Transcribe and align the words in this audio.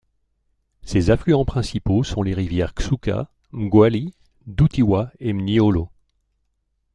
Ses 0.81 1.11
affluents 1.11 1.45
principaux 1.45 2.03
sont 2.03 2.23
les 2.23 2.33
rivières 2.33 2.73
Xuka, 2.73 3.29
Mgwali, 3.51 4.15
Dutywa 4.47 5.11
et 5.19 5.31
Mnyolo. 5.31 5.91